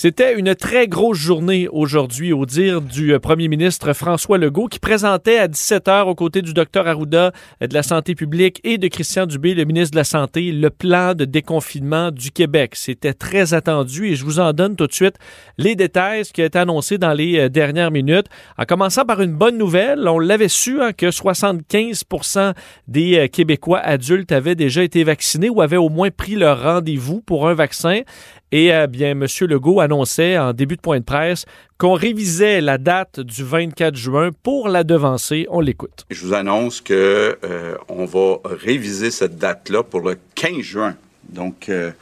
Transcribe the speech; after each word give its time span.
C'était 0.00 0.38
une 0.38 0.54
très 0.54 0.86
grosse 0.86 1.18
journée 1.18 1.66
aujourd'hui, 1.72 2.32
au 2.32 2.46
dire 2.46 2.80
du 2.80 3.12
euh, 3.12 3.18
premier 3.18 3.48
ministre 3.48 3.92
François 3.94 4.38
Legault, 4.38 4.68
qui 4.68 4.78
présentait 4.78 5.38
à 5.38 5.48
17h 5.48 6.04
aux 6.04 6.14
côtés 6.14 6.40
du 6.40 6.54
docteur 6.54 6.86
Arruda 6.86 7.32
euh, 7.60 7.66
de 7.66 7.74
la 7.74 7.82
santé 7.82 8.14
publique 8.14 8.60
et 8.62 8.78
de 8.78 8.86
Christian 8.86 9.26
Dubé, 9.26 9.54
le 9.54 9.64
ministre 9.64 9.90
de 9.90 9.96
la 9.96 10.04
Santé, 10.04 10.52
le 10.52 10.70
plan 10.70 11.14
de 11.14 11.24
déconfinement 11.24 12.12
du 12.12 12.30
Québec. 12.30 12.76
C'était 12.76 13.12
très 13.12 13.54
attendu 13.54 14.06
et 14.06 14.14
je 14.14 14.24
vous 14.24 14.38
en 14.38 14.52
donne 14.52 14.76
tout 14.76 14.86
de 14.86 14.92
suite 14.92 15.16
les 15.56 15.74
détails, 15.74 16.24
ce 16.24 16.32
qui 16.32 16.42
a 16.42 16.44
été 16.44 16.60
annoncé 16.60 16.96
dans 16.96 17.12
les 17.12 17.36
euh, 17.36 17.48
dernières 17.48 17.90
minutes. 17.90 18.26
En 18.56 18.66
commençant 18.66 19.04
par 19.04 19.20
une 19.20 19.34
bonne 19.34 19.58
nouvelle, 19.58 20.06
on 20.06 20.20
l'avait 20.20 20.46
su 20.46 20.80
hein, 20.80 20.92
que 20.92 21.06
75% 21.06 22.54
des 22.86 23.28
Québécois 23.32 23.80
adultes 23.80 24.30
avaient 24.30 24.54
déjà 24.54 24.84
été 24.84 25.02
vaccinés 25.02 25.50
ou 25.50 25.60
avaient 25.60 25.76
au 25.76 25.88
moins 25.88 26.10
pris 26.12 26.36
leur 26.36 26.62
rendez-vous 26.62 27.20
pour 27.20 27.48
un 27.48 27.54
vaccin. 27.54 28.02
Et 28.50 28.72
euh, 28.72 28.86
bien, 28.86 29.10
M. 29.10 29.26
Legault 29.40 29.80
annonçait 29.80 30.38
en 30.38 30.52
début 30.52 30.76
de 30.76 30.80
point 30.80 31.00
de 31.00 31.04
presse 31.04 31.44
qu'on 31.76 31.92
révisait 31.92 32.60
la 32.60 32.78
date 32.78 33.20
du 33.20 33.44
24 33.44 33.94
juin 33.94 34.30
pour 34.42 34.68
la 34.68 34.84
devancer. 34.84 35.46
On 35.50 35.60
l'écoute. 35.60 36.06
Je 36.10 36.24
vous 36.24 36.32
annonce 36.32 36.80
que 36.80 37.38
euh, 37.44 37.76
on 37.88 38.06
va 38.06 38.38
réviser 38.44 39.10
cette 39.10 39.36
date-là 39.36 39.82
pour 39.82 40.00
le 40.00 40.16
15 40.34 40.60
juin. 40.60 40.96
Donc, 41.28 41.68
euh, 41.68 41.92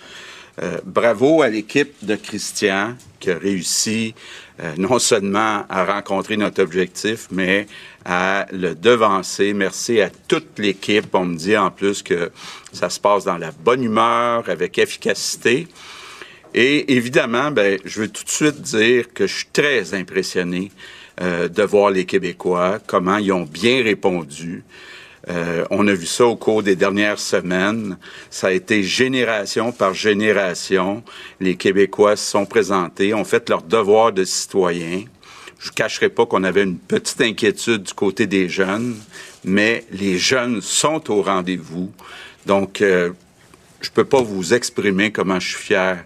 bravo 0.84 1.42
à 1.42 1.48
l'équipe 1.48 1.92
de 2.02 2.14
Christian 2.14 2.94
qui 3.18 3.30
a 3.30 3.36
réussi 3.36 4.14
non 4.78 4.98
seulement 4.98 5.64
à 5.68 5.84
rencontrer 5.84 6.38
notre 6.38 6.62
objectif, 6.62 7.26
mais 7.30 7.66
à 8.06 8.46
le 8.52 8.74
devancer. 8.74 9.52
Merci 9.52 10.00
à 10.00 10.08
toute 10.08 10.58
l'équipe. 10.58 11.14
On 11.14 11.26
me 11.26 11.36
dit 11.36 11.58
en 11.58 11.70
plus 11.70 12.02
que 12.02 12.30
ça 12.72 12.88
se 12.88 12.98
passe 12.98 13.24
dans 13.24 13.36
la 13.36 13.50
bonne 13.50 13.82
humeur, 13.82 14.48
avec 14.48 14.78
efficacité. 14.78 15.68
Et 16.58 16.96
évidemment, 16.96 17.50
ben, 17.50 17.78
je 17.84 18.00
veux 18.00 18.08
tout 18.08 18.24
de 18.24 18.30
suite 18.30 18.62
dire 18.62 19.12
que 19.12 19.26
je 19.26 19.34
suis 19.36 19.48
très 19.52 19.92
impressionné 19.92 20.72
euh, 21.20 21.48
de 21.48 21.62
voir 21.62 21.90
les 21.90 22.06
Québécois, 22.06 22.78
comment 22.86 23.18
ils 23.18 23.30
ont 23.30 23.44
bien 23.44 23.82
répondu. 23.82 24.64
Euh, 25.28 25.66
on 25.70 25.86
a 25.86 25.92
vu 25.92 26.06
ça 26.06 26.24
au 26.24 26.36
cours 26.36 26.62
des 26.62 26.74
dernières 26.74 27.18
semaines. 27.18 27.98
Ça 28.30 28.46
a 28.46 28.52
été 28.52 28.82
génération 28.82 29.70
par 29.70 29.92
génération. 29.92 31.02
Les 31.40 31.56
Québécois 31.56 32.16
se 32.16 32.30
sont 32.30 32.46
présentés, 32.46 33.12
ont 33.12 33.24
fait 33.24 33.50
leur 33.50 33.60
devoir 33.60 34.12
de 34.12 34.24
citoyen. 34.24 35.04
Je 35.58 35.68
ne 35.68 35.74
cacherai 35.74 36.08
pas 36.08 36.24
qu'on 36.24 36.42
avait 36.42 36.62
une 36.62 36.78
petite 36.78 37.20
inquiétude 37.20 37.82
du 37.82 37.92
côté 37.92 38.26
des 38.26 38.48
jeunes, 38.48 38.96
mais 39.44 39.84
les 39.90 40.16
jeunes 40.16 40.62
sont 40.62 41.10
au 41.10 41.20
rendez-vous. 41.20 41.92
Donc, 42.46 42.80
euh, 42.80 43.10
je 43.82 43.90
peux 43.90 44.04
pas 44.04 44.22
vous 44.22 44.54
exprimer 44.54 45.12
comment 45.12 45.38
je 45.38 45.48
suis 45.48 45.62
fier 45.62 46.04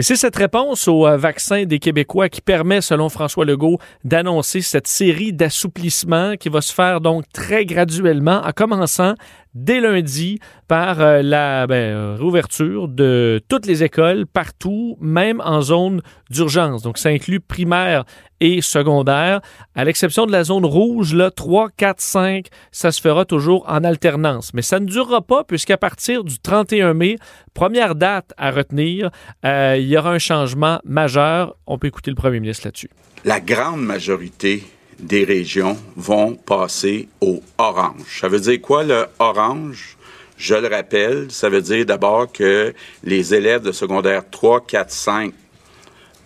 et 0.00 0.02
c'est 0.02 0.16
cette 0.16 0.36
réponse 0.36 0.88
au 0.88 1.06
euh, 1.06 1.18
vaccin 1.18 1.66
des 1.66 1.78
Québécois 1.78 2.30
qui 2.30 2.40
permet, 2.40 2.80
selon 2.80 3.10
François 3.10 3.44
Legault, 3.44 3.78
d'annoncer 4.02 4.62
cette 4.62 4.86
série 4.86 5.34
d'assouplissements 5.34 6.38
qui 6.38 6.48
va 6.48 6.62
se 6.62 6.72
faire 6.72 7.02
donc 7.02 7.24
très 7.34 7.66
graduellement, 7.66 8.40
en 8.42 8.50
commençant 8.52 9.12
dès 9.54 9.80
lundi 9.80 10.38
par 10.68 11.00
euh, 11.00 11.22
la 11.22 11.66
ben, 11.66 11.74
euh, 11.74 12.16
réouverture 12.16 12.88
de 12.88 13.40
toutes 13.48 13.66
les 13.66 13.82
écoles 13.82 14.26
partout, 14.26 14.96
même 15.00 15.40
en 15.44 15.62
zone 15.62 16.02
d'urgence. 16.30 16.82
Donc, 16.82 16.98
ça 16.98 17.08
inclut 17.08 17.40
primaire 17.40 18.04
et 18.40 18.62
secondaire. 18.62 19.40
À 19.74 19.84
l'exception 19.84 20.26
de 20.26 20.32
la 20.32 20.44
zone 20.44 20.64
rouge, 20.64 21.14
là, 21.14 21.30
3, 21.30 21.70
4, 21.76 22.00
5, 22.00 22.46
ça 22.72 22.92
se 22.92 23.00
fera 23.00 23.24
toujours 23.24 23.64
en 23.68 23.84
alternance. 23.84 24.54
Mais 24.54 24.62
ça 24.62 24.80
ne 24.80 24.86
durera 24.86 25.20
pas 25.20 25.44
puisqu'à 25.44 25.76
partir 25.76 26.24
du 26.24 26.38
31 26.38 26.94
mai, 26.94 27.16
première 27.54 27.94
date 27.94 28.32
à 28.36 28.50
retenir, 28.50 29.10
euh, 29.44 29.76
il 29.78 29.88
y 29.88 29.96
aura 29.98 30.12
un 30.12 30.18
changement 30.18 30.80
majeur. 30.84 31.56
On 31.66 31.78
peut 31.78 31.88
écouter 31.88 32.10
le 32.10 32.16
premier 32.16 32.40
ministre 32.40 32.66
là-dessus. 32.66 32.90
La 33.24 33.40
grande 33.40 33.82
majorité 33.82 34.64
des 35.00 35.24
régions 35.24 35.76
vont 35.96 36.34
passer 36.34 37.08
au 37.20 37.42
orange. 37.58 38.20
Ça 38.20 38.28
veut 38.28 38.40
dire 38.40 38.60
quoi 38.60 38.84
le 38.84 39.06
orange? 39.18 39.96
Je 40.36 40.54
le 40.54 40.68
rappelle, 40.68 41.30
ça 41.30 41.48
veut 41.48 41.60
dire 41.60 41.84
d'abord 41.84 42.32
que 42.32 42.72
les 43.04 43.34
élèves 43.34 43.62
de 43.62 43.72
secondaire 43.72 44.22
3, 44.30 44.64
4, 44.66 44.90
5 44.90 45.34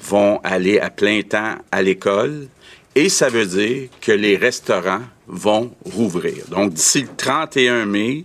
vont 0.01 0.41
aller 0.45 0.79
à 0.79 0.91
plein 0.91 1.23
temps 1.23 1.57
à 1.73 1.83
l'école 1.83 2.47
et 2.95 3.09
ça 3.09 3.29
veut 3.29 3.47
dire 3.47 3.89
que 4.01 4.13
les 4.13 4.37
restaurants 4.37 5.03
vont 5.27 5.75
rouvrir. 5.85 6.45
Donc 6.49 6.75
d'ici 6.75 7.03
le 7.03 7.09
31 7.17 7.87
mai, 7.87 8.25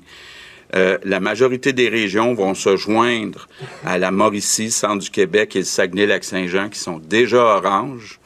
euh, 0.76 1.00
la 1.04 1.20
majorité 1.20 1.74
des 1.74 1.90
régions 1.90 2.36
vont 2.36 2.54
se 2.54 2.78
joindre 2.78 3.48
à 3.84 3.98
la 3.98 4.12
Mauricie, 4.12 4.70
Centre 4.70 5.04
du 5.04 5.10
Québec 5.10 5.56
et 5.56 5.60
le 5.60 5.66
Saguenay-Lac-Saint-Jean 5.66 6.70
qui 6.70 6.80
sont 6.80 7.00
déjà 7.00 7.42
orange. 7.44 8.20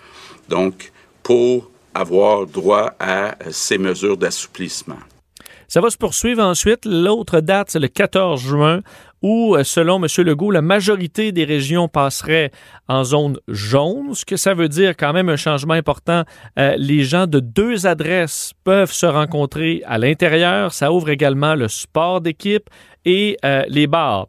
Donc, 0.50 0.92
pour 1.22 1.72
avoir 1.94 2.46
droit 2.46 2.94
à 3.00 3.36
ces 3.52 3.78
mesures 3.78 4.18
d'assouplissement. 4.18 4.98
Ça 5.68 5.82
va 5.82 5.90
se 5.90 5.98
poursuivre 5.98 6.44
ensuite. 6.44 6.86
L'autre 6.86 7.40
date, 7.40 7.72
c'est 7.72 7.80
le 7.80 7.88
14 7.88 8.40
juin, 8.40 8.82
où, 9.24 9.56
euh, 9.56 9.64
selon 9.64 10.04
M. 10.04 10.08
Legault, 10.24 10.52
la 10.52 10.62
majorité 10.62 11.32
des 11.32 11.46
régions 11.46 11.88
passeraient 11.88 12.52
en 12.88 13.04
zone 13.04 13.40
jaune, 13.48 14.14
ce 14.14 14.24
que 14.24 14.38
ça 14.38 14.54
veut 14.54 14.70
dire 14.70 14.96
quand 14.96 15.14
même 15.14 15.30
un 15.30 15.36
changement 15.36 15.74
important. 15.74 16.26
Euh, 16.60 16.76
les 16.78 17.04
gens 17.04 17.26
de 17.26 17.40
deux 17.40 17.88
adresses 17.88 18.54
peuvent 18.64 18.92
se 18.92 19.08
rencontrer 19.08 19.82
à 19.88 19.98
l'intérieur. 19.98 20.74
Ça 20.74 20.92
ouvre 20.92 21.10
également 21.10 21.56
le 21.56 21.68
sport 21.70 22.22
d'équipe 22.22 22.70
et 23.06 23.38
euh, 23.44 23.64
les 23.68 23.88
bars. 23.88 24.28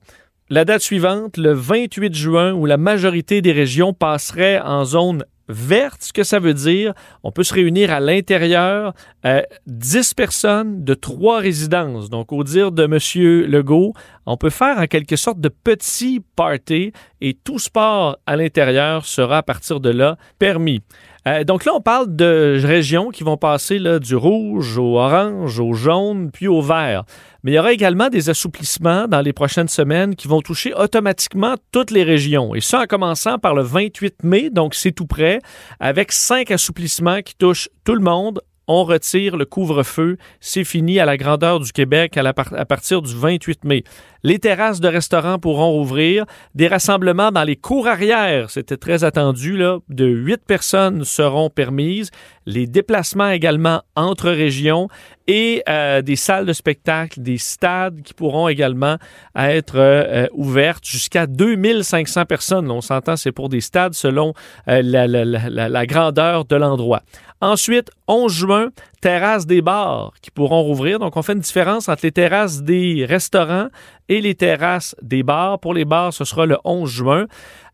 La 0.48 0.64
date 0.64 0.82
suivante, 0.82 1.36
le 1.36 1.52
28 1.52 2.14
juin, 2.14 2.52
où 2.52 2.64
la 2.64 2.76
majorité 2.76 3.42
des 3.42 3.52
régions 3.52 3.92
passeraient 3.92 4.60
en 4.60 4.84
zone 4.84 5.25
verte, 5.49 6.03
ce 6.03 6.12
que 6.12 6.22
ça 6.22 6.38
veut 6.38 6.55
dire, 6.55 6.94
on 7.22 7.32
peut 7.32 7.43
se 7.43 7.55
réunir 7.55 7.93
à 7.93 8.00
l'intérieur, 8.00 8.94
euh, 9.25 9.43
10 9.66 10.15
personnes 10.15 10.84
de 10.84 10.94
trois 10.94 11.38
résidences. 11.38 12.10
Donc, 12.10 12.32
au 12.32 12.44
dire 12.44 12.72
de 12.72 12.84
M. 12.84 13.50
Legault, 13.50 13.93
on 14.27 14.37
peut 14.37 14.50
faire 14.50 14.78
en 14.78 14.87
quelque 14.87 15.16
sorte 15.16 15.41
de 15.41 15.49
petits 15.49 16.22
parties 16.37 16.93
et 17.21 17.34
tout 17.34 17.59
sport 17.59 18.19
à 18.27 18.37
l'intérieur 18.37 19.05
sera 19.05 19.38
à 19.38 19.43
partir 19.43 19.81
de 19.81 19.91
là 19.91 20.16
permis. 20.38 20.81
Euh, 21.27 21.45
donc 21.45 21.65
là, 21.65 21.73
on 21.75 21.81
parle 21.81 22.15
de 22.15 22.61
régions 22.62 23.11
qui 23.11 23.25
vont 23.25 23.37
passer 23.37 23.79
du 23.99 24.15
rouge 24.15 24.77
au 24.77 24.99
orange, 24.99 25.59
au 25.59 25.73
jaune, 25.73 26.31
puis 26.31 26.49
au 26.49 26.61
vert. 26.61 27.05
Mais 27.43 27.53
il 27.53 27.55
y 27.55 27.59
aura 27.59 27.73
également 27.73 28.09
des 28.09 28.31
assouplissements 28.31 29.09
dans 29.09 29.21
les 29.21 29.33
prochaines 29.33 29.69
semaines 29.69 30.17
qui 30.17 30.29
vont 30.29 30.41
toucher 30.41 30.75
automatiquement 30.75 31.55
toutes 31.73 31.91
les 31.91 32.03
régions. 32.03 32.55
Et 32.55 32.61
ça 32.61 32.83
en 32.83 32.87
commençant 32.87 33.39
par 33.39 33.55
le 33.55 33.62
28 33.62 34.23
mai, 34.23 34.51
donc 34.51 34.75
c'est 34.75 34.93
tout 34.93 35.07
près, 35.07 35.41
avec 35.81 36.12
cinq 36.12 36.51
assouplissements 36.51 37.23
qui 37.23 37.35
touchent 37.35 37.69
tout 37.85 37.95
le 37.95 38.01
monde 38.01 38.41
on 38.67 38.85
retire 38.85 39.37
le 39.37 39.45
couvre-feu. 39.45 40.17
C'est 40.41 40.65
fini 40.65 40.99
à 41.01 41.05
la 41.05 41.17
grandeur 41.17 41.61
du 41.61 41.73
Québec 41.73 42.17
à, 42.17 42.33
partir 42.33 43.03
du 43.03 43.15
28 43.15 43.65
mai. 43.65 43.85
Les 44.27 44.39
terrasses 44.39 44.81
de 44.81 44.89
restaurants 44.89 45.39
pourront 45.39 45.71
rouvrir. 45.71 46.25
Des 46.55 46.67
rassemblements 46.67 47.31
dans 47.31 47.45
les 47.45 47.57
cours 47.57 47.87
arrière, 47.87 48.49
c'était 48.49 48.79
très 48.79 49.05
attendu, 49.05 49.59
là, 49.59 49.81
de 49.91 50.06
huit 50.06 50.41
personnes 50.47 51.05
seront 51.05 51.50
permises. 51.50 52.11
Les 52.47 52.67
déplacements 52.67 53.29
également 53.29 53.82
entre 53.97 54.31
régions 54.31 54.88
et 55.26 55.62
euh, 55.69 56.00
des 56.00 56.17
salles 56.17 56.47
de 56.47 56.55
spectacle, 56.55 57.21
des 57.21 57.37
stades 57.37 58.00
qui 58.03 58.15
pourront 58.15 58.49
également 58.49 58.97
être 59.37 59.76
euh, 59.76 60.27
ouvertes 60.32 60.87
jusqu'à 60.87 61.27
2500 61.27 62.25
personnes. 62.25 62.70
On 62.70 62.81
s'entend, 62.81 63.17
c'est 63.17 63.32
pour 63.32 63.50
des 63.50 63.61
stades 63.61 63.93
selon 63.93 64.32
euh, 64.69 64.81
la, 64.82 65.06
la, 65.06 65.87
grandeur 65.87 66.47
de 66.47 66.56
l'endroit. 66.56 67.03
Ensuite, 67.43 67.91
11 68.09 68.32
juin, 68.32 68.69
terrasses 69.05 69.45
des 69.45 69.61
bars 69.61 70.15
qui 70.23 70.31
pourront 70.31 70.62
rouvrir. 70.62 70.99
Donc, 70.99 71.19
on 71.19 71.23
fait 71.23 71.35
une 71.35 71.41
différence 71.41 71.91
entre 71.91 72.06
les 72.06 72.12
terrasses 72.12 72.62
des 72.62 73.05
restaurants 73.06 73.69
et 74.09 74.23
les 74.23 74.35
terrasses 74.35 74.97
des 75.03 75.23
bars. 75.23 75.59
Pour 75.61 75.75
les 75.75 75.85
bars, 75.85 76.15
ce 76.15 76.25
sera 76.25 76.47
le 76.47 76.56
11 76.65 76.91
juin. 76.91 77.27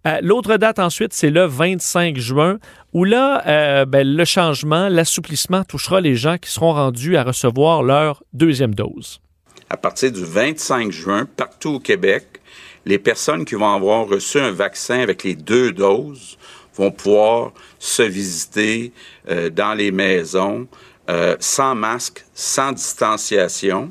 Euh, 0.08 0.18
L'autre 0.22 0.56
date 0.56 0.80
ensuite, 0.80 1.12
c'est 1.12 1.30
le 1.30 1.44
25 1.44 2.16
juin, 2.16 2.58
où 2.92 3.04
là, 3.04 3.46
euh, 3.46 3.84
ben, 3.84 4.04
le 4.04 4.24
changement, 4.24 4.88
l'assouplissement 4.88 5.62
touchera 5.62 6.00
les 6.00 6.16
gens 6.16 6.36
qui 6.36 6.50
seront 6.50 6.72
rendus 6.72 7.16
à 7.16 7.22
recevoir 7.22 7.84
leur 7.84 8.24
deuxième 8.32 8.74
dose. 8.74 9.20
À 9.68 9.76
partir 9.76 10.10
du 10.10 10.24
25 10.24 10.90
juin, 10.90 11.28
partout 11.36 11.74
au 11.74 11.78
Québec, 11.78 12.40
les 12.86 12.98
personnes 12.98 13.44
qui 13.44 13.54
vont 13.54 13.72
avoir 13.72 14.08
reçu 14.08 14.40
un 14.40 14.50
vaccin 14.50 14.98
avec 14.98 15.22
les 15.22 15.36
deux 15.36 15.70
doses 15.70 16.36
vont 16.74 16.90
pouvoir 16.90 17.52
se 17.78 18.02
visiter 18.02 18.92
euh, 19.28 19.48
dans 19.48 19.74
les 19.74 19.92
maisons 19.92 20.66
euh, 21.10 21.36
sans 21.40 21.74
masque, 21.74 22.24
sans 22.34 22.70
distanciation. 22.70 23.90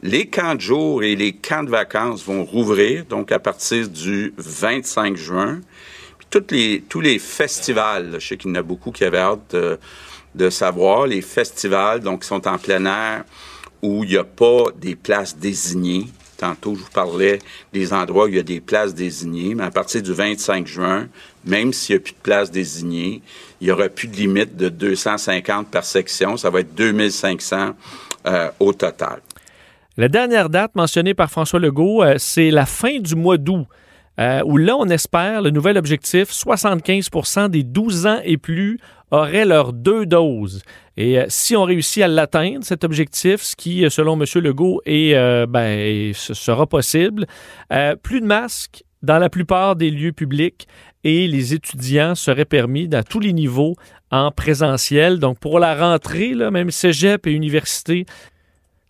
Les 0.00 0.28
camps 0.28 0.54
de 0.54 0.60
jour 0.60 1.02
et 1.02 1.16
les 1.16 1.32
camps 1.32 1.64
de 1.64 1.70
vacances 1.70 2.24
vont 2.24 2.44
rouvrir, 2.44 3.04
donc 3.04 3.32
à 3.32 3.40
partir 3.40 3.88
du 3.88 4.32
25 4.38 5.16
juin. 5.16 5.60
tous 6.30 7.00
les 7.00 7.18
festivals, 7.18 8.16
je 8.20 8.28
sais 8.28 8.36
qu'il 8.36 8.50
y 8.50 8.52
en 8.52 8.60
a 8.60 8.62
beaucoup 8.62 8.92
qui 8.92 9.02
avaient 9.04 9.18
hâte 9.18 9.50
de, 9.50 9.78
de 10.36 10.50
savoir, 10.50 11.08
les 11.08 11.20
festivals, 11.20 11.98
donc, 11.98 12.22
sont 12.22 12.46
en 12.46 12.58
plein 12.58 12.84
air, 12.86 13.24
où 13.82 14.04
il 14.04 14.10
n'y 14.10 14.16
a 14.16 14.24
pas 14.24 14.66
des 14.76 14.94
places 14.94 15.36
désignées. 15.36 16.06
Tantôt, 16.40 16.74
je 16.74 16.80
vous 16.80 16.90
parlais 16.90 17.38
des 17.70 17.92
endroits 17.92 18.24
où 18.24 18.28
il 18.28 18.36
y 18.36 18.38
a 18.38 18.42
des 18.42 18.60
places 18.60 18.94
désignées, 18.94 19.54
mais 19.54 19.64
à 19.64 19.70
partir 19.70 20.00
du 20.00 20.14
25 20.14 20.66
juin, 20.66 21.06
même 21.44 21.74
s'il 21.74 21.96
n'y 21.96 22.00
a 22.00 22.02
plus 22.02 22.14
de 22.14 22.18
places 22.22 22.50
désignées, 22.50 23.20
il 23.60 23.66
n'y 23.66 23.70
aura 23.70 23.90
plus 23.90 24.08
de 24.08 24.16
limite 24.16 24.56
de 24.56 24.70
250 24.70 25.70
par 25.70 25.84
section. 25.84 26.38
Ça 26.38 26.48
va 26.48 26.60
être 26.60 26.74
2500 26.74 27.72
euh, 28.26 28.48
au 28.58 28.72
total. 28.72 29.20
La 29.98 30.08
dernière 30.08 30.48
date 30.48 30.74
mentionnée 30.74 31.12
par 31.12 31.30
François 31.30 31.60
Legault, 31.60 32.02
euh, 32.02 32.14
c'est 32.16 32.50
la 32.50 32.64
fin 32.64 32.98
du 33.00 33.16
mois 33.16 33.36
d'août. 33.36 33.66
Euh, 34.20 34.42
où 34.44 34.58
là, 34.58 34.76
on 34.76 34.86
espère, 34.86 35.40
le 35.40 35.50
nouvel 35.50 35.78
objectif, 35.78 36.30
75% 36.30 37.48
des 37.48 37.62
12 37.62 38.06
ans 38.06 38.20
et 38.22 38.36
plus 38.36 38.78
auraient 39.10 39.46
leurs 39.46 39.72
deux 39.72 40.04
doses. 40.04 40.62
Et 40.96 41.18
euh, 41.18 41.24
si 41.28 41.56
on 41.56 41.64
réussit 41.64 42.02
à 42.02 42.08
l'atteindre, 42.08 42.62
cet 42.62 42.84
objectif, 42.84 43.40
ce 43.40 43.56
qui, 43.56 43.84
selon 43.88 44.20
M. 44.20 44.26
Legault, 44.42 44.82
est, 44.84 45.14
euh, 45.14 45.46
ben, 45.48 46.12
sera 46.14 46.66
possible, 46.66 47.26
plus 48.02 48.20
de 48.20 48.26
masques 48.26 48.84
dans 49.02 49.18
la 49.18 49.30
plupart 49.30 49.76
des 49.76 49.90
lieux 49.90 50.12
publics 50.12 50.68
et 51.04 51.26
les 51.26 51.54
étudiants 51.54 52.14
seraient 52.14 52.44
permis 52.44 52.94
à 52.94 53.02
tous 53.02 53.20
les 53.20 53.32
niveaux 53.32 53.76
en 54.10 54.30
présentiel. 54.30 55.18
Donc, 55.18 55.38
pour 55.38 55.58
la 55.58 55.74
rentrée, 55.74 56.34
là, 56.34 56.50
même 56.50 56.70
cégep 56.70 57.26
et 57.26 57.32
université, 57.32 58.04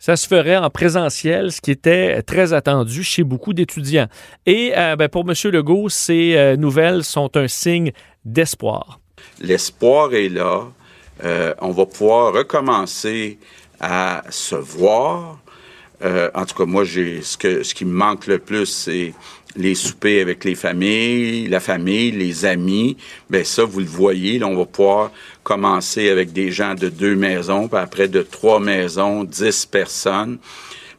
ça 0.01 0.17
se 0.17 0.27
ferait 0.27 0.57
en 0.57 0.71
présentiel, 0.71 1.53
ce 1.53 1.61
qui 1.61 1.71
était 1.71 2.23
très 2.23 2.55
attendu 2.55 3.05
chez 3.05 3.23
beaucoup 3.23 3.53
d'étudiants. 3.53 4.09
Et 4.47 4.73
euh, 4.77 4.97
ben, 4.97 5.09
pour 5.09 5.25
M. 5.29 5.35
Legault, 5.53 5.91
ces 5.91 6.37
euh, 6.37 6.57
nouvelles 6.57 7.05
sont 7.05 7.37
un 7.37 7.47
signe 7.47 7.93
d'espoir. 8.25 8.99
L'espoir 9.41 10.15
est 10.15 10.31
là. 10.31 10.65
Euh, 11.23 11.55
on 11.61 11.71
va 11.71 11.85
pouvoir 11.85 12.33
recommencer 12.33 13.39
à 13.79 14.25
se 14.31 14.57
voir. 14.57 15.39
En 16.03 16.47
tout 16.47 16.55
cas, 16.55 16.65
moi, 16.65 16.85
j'ai 16.85 17.23
ce, 17.23 17.37
que, 17.37 17.63
ce 17.63 17.75
qui 17.75 17.85
me 17.85 17.93
manque 17.93 18.27
le 18.27 18.39
plus, 18.39 18.67
c'est 18.67 19.13
les 19.57 19.75
soupers 19.75 20.21
avec 20.21 20.45
les 20.45 20.55
familles, 20.55 21.49
la 21.49 21.61
famille, 21.61 22.13
les 22.13 22.45
amis, 22.45 22.97
ben 23.29 23.45
ça, 23.45 23.65
vous 23.65 23.81
le 23.81 23.87
voyez, 23.87 24.39
là, 24.39 24.47
on 24.47 24.57
va 24.57 24.65
pouvoir 24.65 25.11
commencer 25.43 26.09
avec 26.09 26.33
des 26.33 26.53
gens 26.53 26.75
de 26.75 26.89
deux 26.89 27.17
maisons, 27.17 27.69
puis 27.69 27.79
après 27.79 28.09
de 28.09 28.23
trois 28.23 28.61
maisons, 28.61 29.25
dix 29.25 29.67
personnes. 29.67 30.39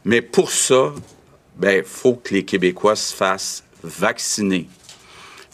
Mais 0.04 0.22
pour 0.22 0.52
ça, 0.52 0.94
ben, 1.58 1.84
faut 1.86 2.16
que 2.16 2.34
les 2.34 2.44
Québécois 2.44 2.96
se 2.96 3.16
fassent 3.16 3.64
vacciner. 3.84 4.68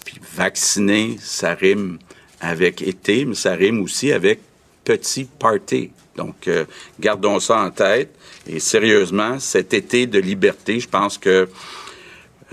Puis 0.05 0.19
vacciner, 0.35 1.17
ça 1.19 1.53
rime 1.53 1.99
avec 2.39 2.81
été, 2.81 3.25
mais 3.25 3.35
ça 3.35 3.53
rime 3.53 3.81
aussi 3.81 4.11
avec 4.11 4.39
petit 4.83 5.25
party. 5.25 5.91
Donc, 6.17 6.47
euh, 6.47 6.65
gardons 6.99 7.39
ça 7.39 7.61
en 7.61 7.71
tête. 7.71 8.13
Et 8.47 8.59
sérieusement, 8.59 9.39
cet 9.39 9.73
été 9.73 10.07
de 10.07 10.19
liberté, 10.19 10.79
je 10.79 10.89
pense 10.89 11.17
que 11.17 11.47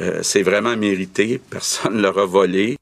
euh, 0.01 0.21
c'est 0.23 0.43
vraiment 0.43 0.77
mérité. 0.77 1.41
Personne 1.51 1.97
ne 1.97 2.03
l'aura 2.03 2.27
volé. 2.27 2.77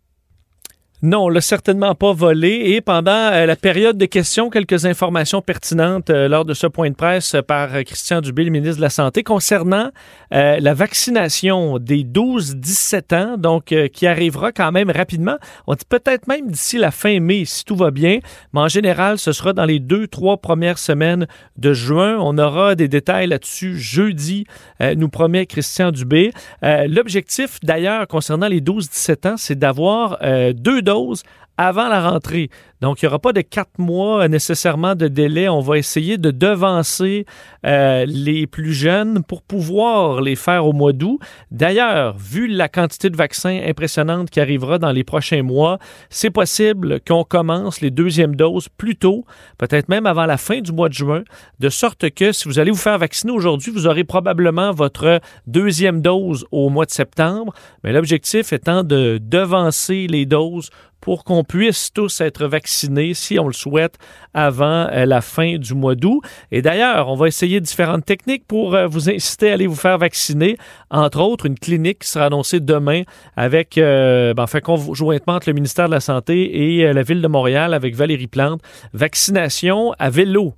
Non, 1.05 1.25
on 1.25 1.29
l'a 1.29 1.41
certainement 1.41 1.97
pas 1.97 2.13
volé. 2.13 2.75
Et 2.75 2.81
pendant 2.81 3.11
euh, 3.11 3.45
la 3.45 3.57
période 3.57 3.99
de 3.99 4.07
questions, 4.07 4.51
quelques 4.51 4.87
informations 4.87 5.43
pertinentes 5.43 6.11
euh, 6.11 6.29
lors 6.29 6.45
de 6.45 6.55
ce 6.55 6.69
point 6.69 6.91
de 6.91 6.95
presse 6.95 7.35
par 7.49 7.71
Christian 7.83 8.21
Dubé, 8.21 8.45
le 8.45 8.53
ministre 8.53 8.77
de 8.77 8.83
la 8.83 8.89
Santé, 8.89 9.25
concernant 9.25 9.91
la 10.31 10.73
vaccination 10.73 11.79
des 11.79 12.05
12-17 12.05 13.15
ans, 13.15 13.37
donc 13.37 13.75
qui 13.93 14.07
arrivera 14.07 14.51
quand 14.51 14.73
même 14.73 14.91
rapidement. 14.91 15.37
On 15.67 15.75
dit 15.75 15.85
peut-être 15.87 16.27
même 16.27 16.51
d'ici 16.51 16.79
la 16.79 16.91
fin 16.91 17.21
mai, 17.21 17.45
si 17.45 17.67
tout 17.67 17.77
va 17.77 17.91
bien. 17.91 18.21
Mais 18.55 18.61
en 18.61 18.69
général, 18.69 19.19
ce 19.19 19.33
sera 19.33 19.53
dans 19.53 19.67
les 19.67 19.79
deux, 19.79 20.07
trois 20.07 20.39
premières 20.39 20.79
semaines 20.79 21.27
de 21.59 21.75
juin. 21.75 22.17
On 22.19 22.39
aura 22.39 22.75
des 22.77 22.89
détails 22.89 23.27
là-dessus 23.27 23.79
jeudi, 23.79 24.47
nous 24.81 25.11
promet 25.11 25.45
Christian 25.45 25.91
Dubé. 25.91 26.33
L'objectif, 26.63 27.59
d'ailleurs, 27.63 28.07
concernant 28.09 28.49
les 28.49 28.63
12-17 28.63 29.29
ans, 29.29 29.37
c'est 29.37 29.59
d'avoir 29.59 30.19
deux 30.55 30.81
goals 30.93 31.25
avant 31.57 31.89
la 31.89 32.11
rentrée. 32.11 32.51
Donc, 32.81 33.01
il 33.01 33.05
n'y 33.05 33.09
aura 33.09 33.21
pas 33.21 33.33
de 33.33 33.43
quatre 33.43 33.79
mois 33.79 34.27
nécessairement 34.27 34.97
de 34.97 35.07
délai. 35.07 35.49
On 35.49 35.61
va 35.61 35.79
essayer 35.79 36.19
de 36.19 36.33
devancer 36.33 37.27
euh, 37.65 38.05
les 38.09 38.49
plus 38.49 38.73
jeunes 38.73 39.23
pour 39.23 39.43
pouvoir 39.43 40.21
les 40.21 40.35
faire 40.35 40.67
au 40.67 40.73
mois 40.73 40.93
d'août. 40.93 41.21
D'ailleurs, 41.53 42.17
vu 42.19 42.49
la 42.49 42.69
quantité 42.69 43.09
de 43.09 43.17
vaccins 43.17 43.61
impressionnante 43.65 44.31
qui 44.31 44.41
arrivera 44.41 44.79
dans 44.79 44.91
les 44.91 45.05
prochains 45.05 45.45
mois, 45.45 45.79
c'est 46.11 46.31
possible 46.31 46.99
qu'on 47.07 47.23
commence 47.23 47.81
les 47.81 47.93
deuxièmes 47.93 48.35
doses 48.35 48.69
plus 48.69 48.97
tôt, 48.97 49.25
peut-être 49.59 49.89
même 49.89 50.07
avant 50.07 50.27
la 50.27 50.37
fin 50.37 50.61
du 50.61 50.73
mois 50.73 50.89
de 50.89 50.95
juin, 50.95 51.23
de 51.61 51.69
sorte 51.69 52.11
que 52.11 52.33
si 52.33 52.49
vous 52.49 52.59
allez 52.59 52.73
vous 52.73 52.77
faire 52.77 52.99
vacciner 52.99 53.33
aujourd'hui, 53.33 53.71
vous 53.71 53.87
aurez 53.87 54.03
probablement 54.03 54.73
votre 54.73 55.21
deuxième 55.47 56.01
dose 56.01 56.47
au 56.51 56.69
mois 56.69 56.87
de 56.87 56.91
septembre. 56.91 57.53
Mais 57.85 57.93
l'objectif 57.93 58.53
étant 58.53 58.83
de 58.83 59.21
devancer 59.23 60.09
les 60.09 60.27
doses 60.27 60.71
pour 61.03 61.25
qu'on 61.25 61.45
puisse 61.45 61.93
tous 61.93 62.23
être 62.23 62.47
vaccinés, 62.47 63.13
si 63.13 63.39
on 63.39 63.49
le 63.49 63.53
souhaite, 63.53 63.99
avant 64.33 64.89
euh, 64.91 65.05
la 65.05 65.21
fin 65.21 65.59
du 65.59 65.75
mois 65.75 65.97
d'août. 65.97 66.23
Et 66.53 66.63
d'ailleurs, 66.63 67.09
on 67.09 67.17
va 67.17 67.27
essayer 67.27 67.61
différentes 67.61 68.07
techniques 68.07 68.47
pour 68.47 68.75
euh, 68.75 68.87
vous 68.87 69.11
inciter 69.11 69.51
à 69.51 69.55
aller 69.55 69.67
vous 69.67 69.75
faire 69.75 69.99
vacciner. 69.99 70.57
Entre 70.91 71.21
autres, 71.21 71.45
une 71.45 71.59
clinique 71.59 71.99
qui 71.99 72.09
sera 72.09 72.27
annoncée 72.27 72.61
demain 72.61 73.03
avec, 73.37 73.77
euh, 73.77 74.33
ben, 74.33 74.47
conjointement 74.63 75.35
entre 75.35 75.49
le 75.49 75.55
ministère 75.55 75.89
de 75.89 75.95
la 75.95 76.01
Santé 76.01 76.79
et 76.79 76.93
la 76.93 77.03
Ville 77.03 77.21
de 77.21 77.29
Montréal 77.29 77.75
avec 77.75 77.97
Valérie 77.97 78.29
Plante. 78.29 78.61
Vaccination 78.93 79.93
à 79.99 80.09
vélo 80.09 80.55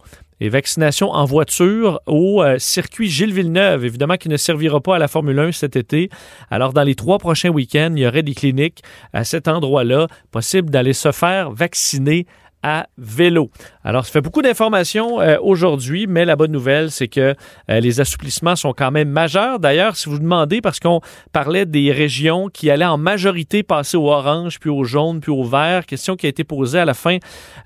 vaccination 0.48 1.10
en 1.10 1.24
voiture 1.24 2.00
au 2.06 2.42
euh, 2.42 2.58
circuit 2.58 3.08
Gilles 3.08 3.32
Villeneuve, 3.32 3.84
évidemment 3.84 4.16
qui 4.16 4.28
ne 4.28 4.36
servira 4.36 4.80
pas 4.80 4.96
à 4.96 4.98
la 4.98 5.08
Formule 5.08 5.38
1 5.38 5.52
cet 5.52 5.76
été. 5.76 6.10
Alors 6.50 6.72
dans 6.72 6.82
les 6.82 6.94
trois 6.94 7.18
prochains 7.18 7.50
week-ends, 7.50 7.92
il 7.94 8.02
y 8.02 8.06
aurait 8.06 8.22
des 8.22 8.34
cliniques 8.34 8.82
à 9.12 9.24
cet 9.24 9.48
endroit-là, 9.48 10.08
possible 10.30 10.70
d'aller 10.70 10.92
se 10.92 11.12
faire 11.12 11.50
vacciner 11.52 12.26
à 12.64 12.86
vélo. 12.96 13.50
Alors, 13.84 14.06
ça 14.06 14.12
fait 14.12 14.20
beaucoup 14.22 14.40
d'informations 14.40 15.20
euh, 15.20 15.36
aujourd'hui, 15.42 16.06
mais 16.06 16.24
la 16.24 16.34
bonne 16.34 16.50
nouvelle, 16.50 16.90
c'est 16.90 17.08
que 17.08 17.34
euh, 17.70 17.80
les 17.80 18.00
assouplissements 18.00 18.56
sont 18.56 18.72
quand 18.72 18.90
même 18.90 19.10
majeurs. 19.10 19.60
D'ailleurs, 19.60 19.96
si 19.96 20.08
vous 20.08 20.18
demandez, 20.18 20.62
parce 20.62 20.80
qu'on 20.80 21.02
parlait 21.32 21.66
des 21.66 21.92
régions 21.92 22.48
qui 22.48 22.70
allaient 22.70 22.86
en 22.86 22.96
majorité 22.96 23.62
passer 23.62 23.98
au 23.98 24.10
orange, 24.10 24.58
puis 24.60 24.70
au 24.70 24.82
jaune, 24.82 25.20
puis 25.20 25.30
au 25.30 25.44
vert, 25.44 25.84
question 25.84 26.16
qui 26.16 26.24
a 26.24 26.30
été 26.30 26.42
posée 26.42 26.78
à 26.78 26.86
la 26.86 26.94
fin 26.94 27.18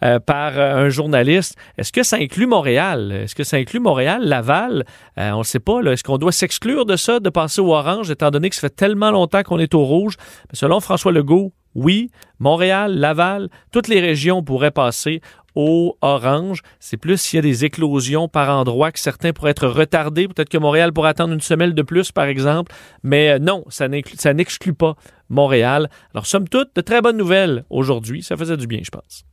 euh, 0.03 0.19
par 0.19 0.59
un 0.59 0.89
journaliste. 0.89 1.57
Est-ce 1.79 1.93
que 1.93 2.03
ça 2.03 2.17
inclut 2.17 2.47
Montréal? 2.47 3.13
Est-ce 3.13 3.37
que 3.37 3.45
ça 3.45 3.57
inclut 3.57 3.81
Montréal, 3.81 4.23
Laval? 4.25 4.85
on 5.17 5.39
ne 5.39 5.45
sait 5.45 5.61
pas. 5.61 5.81
Est-ce 5.83 6.03
qu'on 6.03 6.19
doit 6.19 6.33
s'exclure 6.33 6.87
de 6.87 6.97
ça, 6.97 7.21
de 7.21 7.31
passer 7.31 7.61
au 7.61 7.73
orange, 7.73 8.11
étant 8.11 8.31
donné 8.31 8.51
que 8.51 8.57
ça 8.57 8.63
fait 8.63 8.75
tellement 8.75 9.11
longtemps 9.11 9.43
qu'on 9.43 9.59
est 9.59 9.75
au 9.75 9.85
rouge? 9.85 10.17
selon 10.53 10.81
François 10.81 11.13
Legault, 11.13 11.53
oui, 11.79 12.11
Montréal, 12.41 12.99
Laval, 12.99 13.49
toutes 13.71 13.87
les 13.87 14.01
régions 14.01 14.43
pourraient 14.43 14.73
passer 14.73 15.21
au 15.55 15.97
orange. 16.01 16.63
C'est 16.81 16.97
plus 16.97 17.21
s'il 17.21 17.37
y 17.37 17.39
a 17.39 17.43
des 17.43 17.65
éclosions 17.65 18.27
par 18.27 18.51
endroit 18.51 18.91
que 18.91 18.99
certains 18.99 19.33
pourraient 19.33 19.53
être 19.53 19.69
retardés. 19.69 20.27
Peut-être 20.27 20.49
que 20.49 20.59
Montréal 20.59 20.93
pourrait 20.93 21.11
attendre 21.11 21.35
une 21.35 21.41
semaine 21.41 21.73
de 21.73 21.83
plus, 21.83 22.11
par 22.11 22.27
exemple. 22.27 22.73
Mais 23.05 23.31
euh, 23.31 23.39
non, 23.39 23.65
ça 23.69 23.89
n'exclut 23.89 24.75
pas 24.75 24.97
Montréal. 25.29 25.89
Alors, 26.15 26.27
somme 26.27 26.49
toute, 26.49 26.75
de 26.75 26.81
très 26.81 27.01
bonnes 27.01 27.17
nouvelles 27.17 27.65
aujourd'hui. 27.71 28.25
Ça 28.25 28.37
faisait 28.37 28.57
du 28.57 28.67
bien, 28.67 28.81
je 28.83 28.91
pense. 28.91 29.25